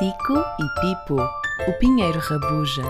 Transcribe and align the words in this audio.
Tico 0.00 0.32
e 0.32 0.80
Pipo, 0.80 1.20
o 1.68 1.72
pinheiro 1.78 2.18
rabuja. 2.20 2.82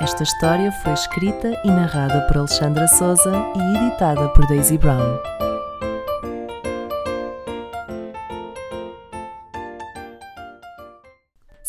Esta 0.00 0.22
história 0.22 0.70
foi 0.70 0.92
escrita 0.92 1.60
e 1.64 1.68
narrada 1.68 2.20
por 2.28 2.38
Alexandra 2.38 2.86
Souza 2.86 3.32
e 3.56 3.76
editada 3.76 4.28
por 4.28 4.46
Daisy 4.46 4.78
Brown. 4.78 5.18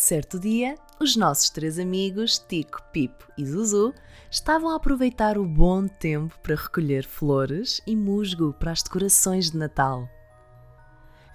Certo 0.06 0.40
dia, 0.40 0.76
os 1.00 1.16
nossos 1.16 1.50
três 1.50 1.80
amigos, 1.80 2.38
Tico, 2.38 2.80
Pipo 2.94 3.26
e 3.36 3.44
Zuzu, 3.44 3.92
estavam 4.30 4.70
a 4.70 4.76
aproveitar 4.76 5.36
o 5.36 5.44
bom 5.44 5.88
tempo 5.88 6.38
para 6.44 6.54
recolher 6.54 7.04
flores 7.04 7.82
e 7.88 7.96
musgo 7.96 8.54
para 8.54 8.70
as 8.70 8.84
decorações 8.84 9.50
de 9.50 9.58
Natal. 9.58 10.08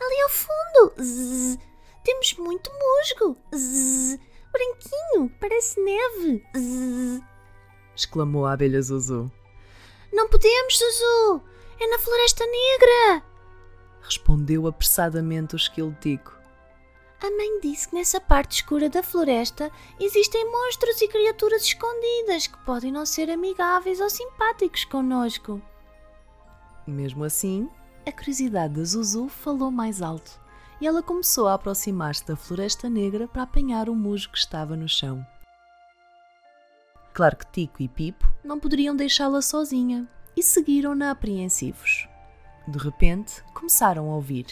Ali 0.01 0.21
ao 0.21 0.29
fundo, 0.29 1.03
zzz, 1.03 1.59
temos 2.05 2.35
muito 2.35 2.71
musgo. 2.71 3.37
Zzz, 3.53 4.21
branquinho, 4.53 5.37
parece 5.41 5.81
neve. 5.83 6.47
Zzz. 6.57 7.21
exclamou 7.97 8.47
a 8.47 8.53
abelha 8.53 8.81
Zuzu. 8.81 9.29
Não 10.13 10.29
podemos, 10.29 10.79
Zuzu. 10.79 11.43
É 11.81 11.89
na 11.89 11.99
Floresta 11.99 12.45
Negra. 12.47 13.27
Respondeu 14.03 14.69
apressadamente 14.69 15.57
o 15.57 15.59
esquilo 15.59 15.97
Tico. 16.01 16.40
A 17.23 17.31
mãe 17.31 17.61
disse 17.61 17.89
que 17.89 17.95
nessa 17.95 18.19
parte 18.19 18.57
escura 18.57 18.89
da 18.89 19.03
floresta 19.03 19.71
existem 19.99 20.51
monstros 20.51 21.03
e 21.03 21.09
criaturas 21.09 21.63
escondidas 21.63 22.47
que 22.47 22.57
podem 22.65 22.91
não 22.91 23.05
ser 23.05 23.29
amigáveis 23.29 24.01
ou 24.01 24.09
simpáticos 24.09 24.85
connosco. 24.87 25.61
Mesmo 26.87 27.23
assim, 27.25 27.69
a 28.07 28.11
curiosidade 28.11 28.75
da 28.75 28.85
Zuzu 28.85 29.29
falou 29.29 29.71
mais 29.71 30.01
alto 30.01 30.41
e 30.81 30.87
ela 30.87 31.03
começou 31.03 31.47
a 31.47 31.55
aproximar-se 31.55 32.27
da 32.27 32.35
Floresta 32.35 32.89
Negra 32.89 33.29
para 33.29 33.43
apanhar 33.43 33.91
o 33.91 33.95
musgo 33.95 34.33
que 34.33 34.39
estava 34.39 34.75
no 34.75 34.89
chão. 34.89 35.25
Claro 37.13 37.37
que 37.37 37.47
Tico 37.53 37.83
e 37.83 37.89
Pipo 37.89 38.25
não 38.43 38.59
poderiam 38.59 38.97
deixá-la 38.97 39.43
sozinha 39.43 40.09
e 40.35 40.43
seguiram-na 40.43 41.11
apreensivos. 41.11 42.09
De 42.67 42.79
repente, 42.79 43.43
começaram 43.53 44.11
a 44.11 44.15
ouvir. 44.15 44.47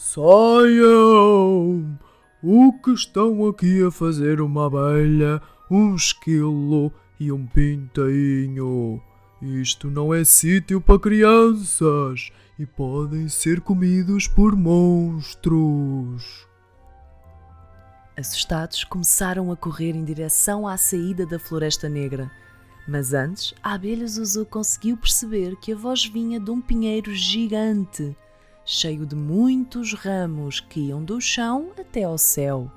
Saiam! 0.00 1.98
O 2.40 2.72
que 2.84 2.92
estão 2.92 3.48
aqui 3.48 3.82
a 3.84 3.90
fazer 3.90 4.40
uma 4.40 4.66
abelha, 4.68 5.42
um 5.68 5.96
esquilo 5.96 6.92
e 7.18 7.32
um 7.32 7.44
pintainho? 7.44 9.02
Isto 9.42 9.90
não 9.90 10.14
é 10.14 10.22
sítio 10.22 10.80
para 10.80 11.00
crianças 11.00 12.30
e 12.56 12.64
podem 12.64 13.28
ser 13.28 13.60
comidos 13.60 14.28
por 14.28 14.54
monstros. 14.54 16.46
Assustados, 18.16 18.84
começaram 18.84 19.50
a 19.50 19.56
correr 19.56 19.96
em 19.96 20.04
direção 20.04 20.68
à 20.68 20.76
saída 20.76 21.26
da 21.26 21.40
Floresta 21.40 21.88
Negra. 21.88 22.30
Mas 22.86 23.12
antes, 23.12 23.52
a 23.64 23.72
abelha 23.72 24.06
Zuzu 24.06 24.46
conseguiu 24.46 24.96
perceber 24.96 25.56
que 25.56 25.72
a 25.72 25.76
voz 25.76 26.06
vinha 26.06 26.38
de 26.38 26.52
um 26.52 26.60
pinheiro 26.60 27.12
gigante, 27.12 28.16
cheio 28.70 29.06
de 29.06 29.16
muitos 29.16 29.94
ramos 29.94 30.60
que 30.60 30.78
iam 30.88 31.02
do 31.02 31.18
chão 31.22 31.72
até 31.80 32.04
ao 32.04 32.18
céu. 32.18 32.70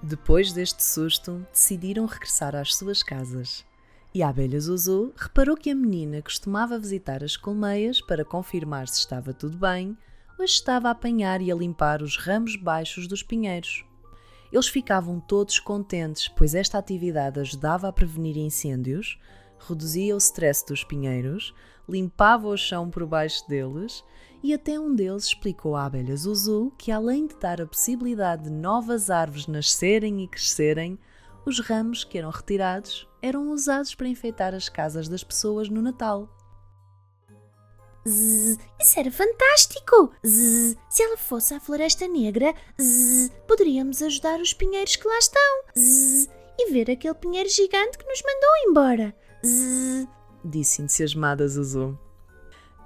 Depois 0.00 0.52
deste 0.52 0.84
susto, 0.84 1.44
decidiram 1.52 2.06
regressar 2.06 2.54
às 2.54 2.76
suas 2.76 3.02
casas. 3.02 3.66
E 4.14 4.22
a 4.22 4.28
abelha 4.28 4.60
Zuzu 4.60 5.12
reparou 5.16 5.56
que 5.56 5.68
a 5.68 5.74
menina 5.74 6.22
costumava 6.22 6.78
visitar 6.78 7.24
as 7.24 7.36
colmeias 7.36 8.00
para 8.00 8.24
confirmar 8.24 8.86
se 8.86 9.00
estava 9.00 9.34
tudo 9.34 9.58
bem, 9.58 9.98
hoje 10.38 10.52
estava 10.52 10.86
a 10.86 10.92
apanhar 10.92 11.42
e 11.42 11.50
a 11.50 11.56
limpar 11.56 12.02
os 12.02 12.16
ramos 12.16 12.54
baixos 12.54 13.08
dos 13.08 13.24
pinheiros. 13.24 13.84
Eles 14.52 14.68
ficavam 14.68 15.18
todos 15.18 15.58
contentes, 15.58 16.28
pois 16.28 16.54
esta 16.54 16.78
atividade 16.78 17.40
ajudava 17.40 17.88
a 17.88 17.92
prevenir 17.92 18.36
incêndios, 18.36 19.18
reduzia 19.58 20.14
o 20.14 20.18
stress 20.18 20.64
dos 20.64 20.84
pinheiros, 20.84 21.52
limpava 21.88 22.48
o 22.48 22.56
chão 22.56 22.90
por 22.90 23.04
baixo 23.06 23.46
deles 23.48 24.04
e 24.42 24.52
até 24.52 24.78
um 24.78 24.94
deles 24.94 25.26
explicou 25.26 25.76
à 25.76 25.86
abelha 25.86 26.16
Zuzu 26.16 26.72
que, 26.76 26.90
além 26.90 27.26
de 27.26 27.36
dar 27.36 27.60
a 27.60 27.66
possibilidade 27.66 28.44
de 28.44 28.50
novas 28.50 29.08
árvores 29.10 29.46
nascerem 29.46 30.22
e 30.22 30.28
crescerem, 30.28 30.98
os 31.46 31.60
ramos 31.60 32.04
que 32.04 32.18
eram 32.18 32.30
retirados 32.30 33.08
eram 33.20 33.50
usados 33.50 33.94
para 33.94 34.08
enfeitar 34.08 34.54
as 34.54 34.68
casas 34.68 35.08
das 35.08 35.22
pessoas 35.22 35.68
no 35.68 35.80
Natal. 35.80 36.28
Zzz, 38.08 38.58
isso 38.80 38.98
era 38.98 39.12
fantástico! 39.12 40.12
Zzz, 40.26 40.76
se 40.90 41.02
ela 41.04 41.16
fosse 41.16 41.54
à 41.54 41.60
Floresta 41.60 42.08
Negra, 42.08 42.52
zzz, 42.80 43.30
poderíamos 43.46 44.02
ajudar 44.02 44.40
os 44.40 44.52
pinheiros 44.52 44.96
que 44.96 45.06
lá 45.06 45.18
estão 45.18 45.62
zzz, 45.78 46.28
e 46.58 46.72
ver 46.72 46.90
aquele 46.90 47.14
pinheiro 47.14 47.48
gigante 47.48 47.96
que 47.96 48.06
nos 48.06 48.22
mandou 48.22 48.50
embora. 48.68 49.16
Zzz. 49.46 50.08
Disse 50.44 50.82
entusiasmada 50.82 51.46
Zuzu. 51.46 51.98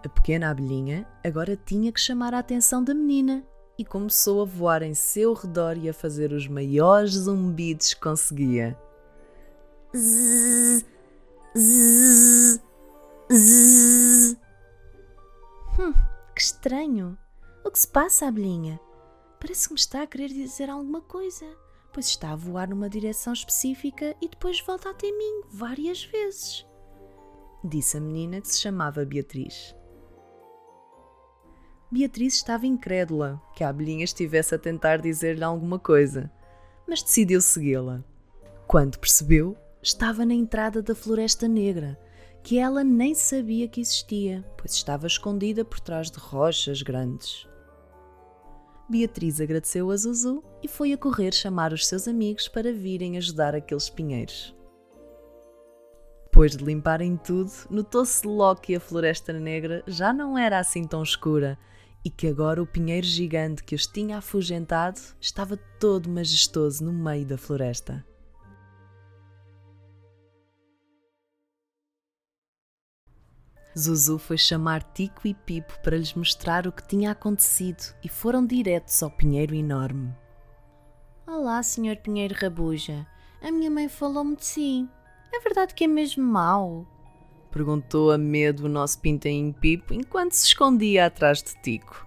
A 0.05 0.09
pequena 0.09 0.51
abelhinha 0.51 1.07
agora 1.25 1.57
tinha 1.57 1.91
que 1.91 2.01
chamar 2.01 2.35
a 2.35 2.39
atenção 2.39 2.85
da 2.85 2.95
menina 2.95 3.45
e 3.79 3.85
começou 3.85 4.43
a 4.43 4.45
voar 4.45 4.83
em 4.83 4.95
seu 4.95 5.33
redor 5.35 5.77
e 5.77 5.89
a 5.89 5.95
fazer 5.95 6.33
os 6.33 6.47
maiores 6.47 7.13
zumbidos 7.13 7.95
que 7.95 8.01
conseguia. 8.01 8.79
Hum, 15.79 15.93
que 16.35 16.41
estranho. 16.41 17.19
O 17.65 17.71
que 17.71 17.79
se 17.79 17.89
passa, 17.89 18.27
abelhinha? 18.27 18.79
Parece 19.41 19.69
que 19.69 19.75
me 19.75 19.81
está 19.81 20.03
a 20.03 20.07
querer 20.07 20.29
dizer 20.29 20.71
alguma 20.71 21.01
coisa, 21.01 21.47
pois 21.93 22.07
está 22.07 22.33
a 22.33 22.37
voar 22.37 22.69
numa 22.69 22.89
direção 22.89 23.33
específica 23.33 24.15
e 24.21 24.29
depois 24.29 24.61
volta 24.61 24.91
até 24.91 25.11
mim 25.11 25.43
várias 25.51 26.05
vezes. 26.05 26.67
Disse 27.69 27.97
a 27.97 28.01
menina 28.01 28.41
que 28.41 28.47
se 28.47 28.61
chamava 28.61 29.05
Beatriz. 29.05 29.75
Beatriz 31.91 32.35
estava 32.35 32.65
incrédula 32.65 33.43
que 33.57 33.65
a 33.65 33.69
abelhinha 33.71 34.05
estivesse 34.05 34.55
a 34.55 34.59
tentar 34.59 34.99
dizer-lhe 34.99 35.43
alguma 35.43 35.77
coisa, 35.77 36.31
mas 36.87 37.03
decidiu 37.03 37.41
segui-la. 37.41 38.05
Quando 38.69 39.01
percebeu, 39.01 39.57
estava 39.83 40.25
na 40.25 40.33
entrada 40.33 40.81
da 40.81 40.95
Floresta 40.95 41.49
Negra, 41.49 41.99
que 42.41 42.57
ela 42.57 42.85
nem 42.85 43.17
sabia 43.17 43.67
que 43.67 43.81
existia, 43.81 44.45
pois 44.57 44.73
estava 44.73 45.09
escondida 45.09 45.65
por 45.65 45.81
trás 45.81 46.09
de 46.09 46.19
rochas 46.21 46.83
grandes. 46.83 47.49
Beatriz 48.89 49.41
agradeceu 49.41 49.91
a 49.91 49.97
Zuzu 49.97 50.41
e 50.63 50.69
foi 50.69 50.93
a 50.93 50.97
correr 50.97 51.35
chamar 51.35 51.73
os 51.73 51.85
seus 51.85 52.07
amigos 52.07 52.47
para 52.47 52.73
virem 52.73 53.17
ajudar 53.17 53.57
aqueles 53.57 53.91
pinheiros. 53.91 54.55
Depois 56.37 56.55
de 56.55 56.63
limparem 56.63 57.17
tudo, 57.17 57.51
notou-se 57.71 58.27
logo 58.27 58.61
que 58.61 58.77
a 58.77 58.79
Floresta 58.79 59.33
Negra 59.33 59.83
já 59.87 60.13
não 60.13 60.37
era 60.37 60.59
assim 60.59 60.85
tão 60.85 61.03
escura 61.03 61.59
e 62.05 62.11
que 62.11 62.29
agora 62.29 62.63
o 62.63 62.67
pinheiro 62.67 63.07
gigante 63.07 63.65
que 63.65 63.75
os 63.75 63.87
tinha 63.87 64.19
afugentado 64.19 65.01
estava 65.19 65.57
todo 65.57 66.11
majestoso 66.11 66.85
no 66.85 66.93
meio 66.93 67.25
da 67.25 67.39
floresta. 67.39 68.05
Zuzu 73.75 74.19
foi 74.19 74.37
chamar 74.37 74.83
Tico 74.93 75.27
e 75.27 75.33
Pipo 75.33 75.73
para 75.83 75.97
lhes 75.97 76.13
mostrar 76.13 76.67
o 76.67 76.73
que 76.73 76.87
tinha 76.87 77.13
acontecido 77.13 77.83
e 78.05 78.11
foram 78.11 78.45
diretos 78.45 79.03
ao 79.03 79.11
pinheiro 79.11 79.55
enorme. 79.55 80.15
Olá, 81.27 81.63
Sr. 81.63 81.97
Pinheiro 82.03 82.35
Rabuja. 82.39 83.07
A 83.41 83.51
minha 83.51 83.71
mãe 83.71 83.89
falou-me 83.89 84.37
de 84.37 84.45
si. 84.45 84.89
É 85.33 85.41
verdade 85.41 85.75
que 85.75 85.85
é 85.85 85.87
mesmo 85.87 86.25
mau? 86.25 86.87
Perguntou 87.51 88.11
a 88.11 88.19
medo 88.19 88.67
o 88.67 88.69
nosso 88.69 89.01
pintainho 89.01 89.53
Pipo 89.55 89.95
enquanto 89.95 90.33
se 90.33 90.47
escondia 90.47 91.07
atrás 91.07 91.43
de 91.43 91.55
Tico. 91.63 92.07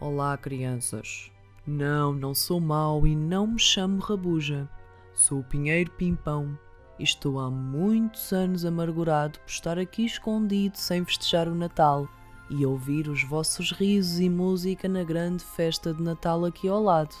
Olá, 0.00 0.36
crianças. 0.36 1.32
Não, 1.66 2.12
não 2.12 2.34
sou 2.34 2.60
mau 2.60 3.06
e 3.06 3.16
não 3.16 3.46
me 3.46 3.58
chamo 3.58 4.00
Rabuja. 4.00 4.68
Sou 5.12 5.40
o 5.40 5.44
Pinheiro 5.44 5.90
Pimpão 5.90 6.56
e 6.98 7.02
estou 7.02 7.38
há 7.40 7.50
muitos 7.50 8.32
anos 8.32 8.64
amargurado 8.64 9.38
por 9.40 9.50
estar 9.50 9.78
aqui 9.78 10.04
escondido 10.04 10.78
sem 10.78 11.04
festejar 11.04 11.48
o 11.48 11.54
Natal 11.54 12.08
e 12.48 12.64
ouvir 12.64 13.08
os 13.08 13.22
vossos 13.24 13.72
risos 13.72 14.20
e 14.20 14.28
música 14.28 14.88
na 14.88 15.04
grande 15.04 15.44
festa 15.44 15.92
de 15.92 16.02
Natal 16.02 16.44
aqui 16.44 16.68
ao 16.68 16.82
lado. 16.82 17.14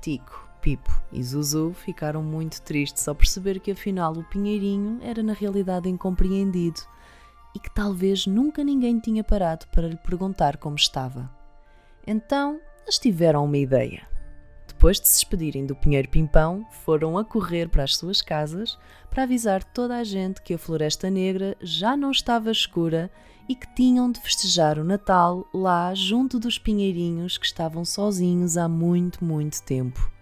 Tico, 0.00 0.45
Pipo 0.66 1.00
e 1.12 1.22
Zuzu 1.22 1.72
ficaram 1.72 2.24
muito 2.24 2.60
tristes 2.60 3.06
ao 3.06 3.14
perceber 3.14 3.60
que 3.60 3.70
afinal 3.70 4.12
o 4.14 4.24
Pinheirinho 4.24 4.98
era 5.00 5.22
na 5.22 5.32
realidade 5.32 5.88
incompreendido 5.88 6.80
e 7.54 7.60
que 7.60 7.72
talvez 7.72 8.26
nunca 8.26 8.64
ninguém 8.64 8.98
tinha 8.98 9.22
parado 9.22 9.64
para 9.68 9.86
lhe 9.86 9.96
perguntar 9.96 10.56
como 10.56 10.74
estava. 10.74 11.30
Então 12.04 12.60
eles 12.82 12.98
tiveram 12.98 13.44
uma 13.44 13.56
ideia. 13.56 14.08
Depois 14.66 15.00
de 15.00 15.06
se 15.06 15.20
despedirem 15.20 15.64
do 15.64 15.76
Pinheiro 15.76 16.08
Pimpão, 16.08 16.66
foram 16.84 17.16
a 17.16 17.24
correr 17.24 17.68
para 17.68 17.84
as 17.84 17.94
suas 17.94 18.20
casas 18.20 18.76
para 19.08 19.22
avisar 19.22 19.62
toda 19.62 19.96
a 19.96 20.02
gente 20.02 20.42
que 20.42 20.54
a 20.54 20.58
Floresta 20.58 21.08
Negra 21.08 21.56
já 21.62 21.96
não 21.96 22.10
estava 22.10 22.50
escura 22.50 23.08
e 23.48 23.54
que 23.54 23.72
tinham 23.72 24.10
de 24.10 24.20
festejar 24.20 24.80
o 24.80 24.84
Natal 24.84 25.46
lá 25.54 25.94
junto 25.94 26.40
dos 26.40 26.58
pinheirinhos 26.58 27.38
que 27.38 27.46
estavam 27.46 27.84
sozinhos 27.84 28.56
há 28.56 28.68
muito, 28.68 29.24
muito 29.24 29.62
tempo. 29.62 30.15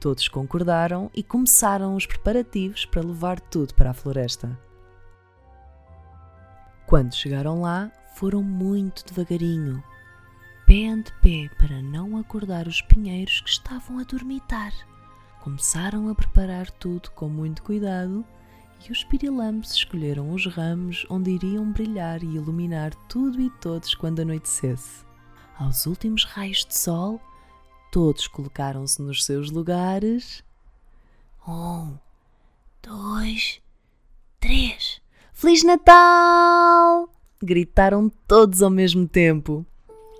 Todos 0.00 0.28
concordaram 0.28 1.10
e 1.14 1.22
começaram 1.22 1.94
os 1.94 2.06
preparativos 2.06 2.84
para 2.84 3.02
levar 3.02 3.40
tudo 3.40 3.74
para 3.74 3.90
a 3.90 3.94
floresta. 3.94 4.58
Quando 6.86 7.14
chegaram 7.14 7.60
lá, 7.60 7.90
foram 8.14 8.42
muito 8.42 9.04
devagarinho, 9.04 9.82
pé 10.66 10.88
ante 10.88 11.12
pé, 11.20 11.48
para 11.58 11.82
não 11.82 12.16
acordar 12.16 12.68
os 12.68 12.80
pinheiros 12.82 13.40
que 13.40 13.50
estavam 13.50 13.98
a 13.98 14.04
dormitar. 14.04 14.72
Começaram 15.40 16.08
a 16.08 16.14
preparar 16.14 16.70
tudo 16.70 17.10
com 17.12 17.28
muito 17.28 17.62
cuidado 17.62 18.24
e 18.88 18.92
os 18.92 19.04
pirilampos 19.04 19.72
escolheram 19.72 20.32
os 20.32 20.46
ramos 20.46 21.06
onde 21.08 21.30
iriam 21.30 21.70
brilhar 21.72 22.22
e 22.22 22.36
iluminar 22.36 22.94
tudo 23.08 23.40
e 23.40 23.50
todos 23.50 23.94
quando 23.94 24.20
anoitecesse. 24.20 25.04
Aos 25.58 25.86
últimos 25.86 26.24
raios 26.24 26.64
de 26.64 26.76
sol, 26.76 27.20
todos 27.96 28.26
colocaram-se 28.26 29.00
nos 29.00 29.24
seus 29.24 29.50
lugares. 29.50 30.44
Um, 31.48 31.94
dois, 32.82 33.58
três. 34.38 35.00
Feliz 35.32 35.64
Natal! 35.64 37.08
Gritaram 37.42 38.12
todos 38.28 38.60
ao 38.60 38.68
mesmo 38.68 39.08
tempo. 39.08 39.64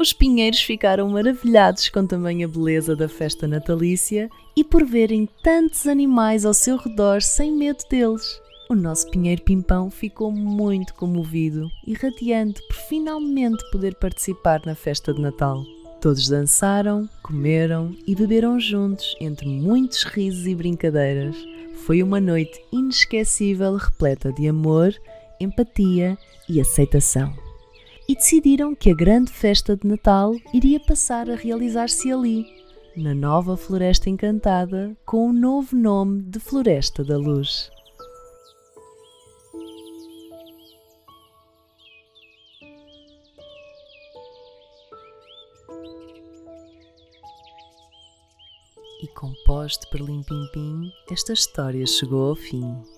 Os 0.00 0.10
pinheiros 0.10 0.62
ficaram 0.62 1.10
maravilhados 1.10 1.90
com 1.90 2.06
tamanha 2.06 2.48
beleza 2.48 2.96
da 2.96 3.10
festa 3.10 3.46
natalícia 3.46 4.30
e 4.56 4.64
por 4.64 4.82
verem 4.82 5.28
tantos 5.42 5.86
animais 5.86 6.46
ao 6.46 6.54
seu 6.54 6.78
redor 6.78 7.20
sem 7.20 7.52
medo 7.52 7.84
deles. 7.90 8.40
O 8.70 8.74
nosso 8.74 9.10
pinheiro 9.10 9.42
Pimpão 9.42 9.90
ficou 9.90 10.32
muito 10.32 10.94
comovido 10.94 11.70
e 11.86 11.92
radiante 11.92 12.58
por 12.68 12.76
finalmente 12.88 13.70
poder 13.70 13.96
participar 13.96 14.62
na 14.64 14.74
festa 14.74 15.12
de 15.12 15.20
Natal. 15.20 15.62
Todos 16.00 16.28
dançaram, 16.28 17.08
comeram 17.22 17.96
e 18.06 18.14
beberam 18.14 18.60
juntos 18.60 19.16
entre 19.20 19.46
muitos 19.46 20.04
risos 20.04 20.46
e 20.46 20.54
brincadeiras. 20.54 21.36
Foi 21.84 22.02
uma 22.02 22.20
noite 22.20 22.60
inesquecível, 22.72 23.76
repleta 23.76 24.32
de 24.32 24.46
amor, 24.46 24.94
empatia 25.40 26.16
e 26.48 26.60
aceitação. 26.60 27.32
E 28.08 28.14
decidiram 28.14 28.74
que 28.74 28.90
a 28.90 28.94
grande 28.94 29.32
festa 29.32 29.76
de 29.76 29.86
Natal 29.86 30.34
iria 30.52 30.78
passar 30.78 31.28
a 31.30 31.34
realizar-se 31.34 32.12
ali, 32.12 32.46
na 32.96 33.14
nova 33.14 33.56
Floresta 33.56 34.08
Encantada, 34.08 34.96
com 35.04 35.28
o 35.28 35.32
novo 35.32 35.74
nome 35.74 36.22
de 36.22 36.38
Floresta 36.38 37.02
da 37.02 37.16
Luz. 37.16 37.70
E 49.02 49.06
composto 49.08 49.86
por 49.90 50.00
Lim 50.00 50.22
Pim 50.22 50.48
Pim, 50.52 50.92
esta 51.10 51.32
história 51.32 51.86
chegou 51.86 52.30
ao 52.30 52.34
fim. 52.34 52.95